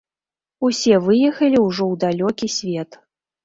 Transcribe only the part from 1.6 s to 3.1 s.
ўжо ў далёкі свет.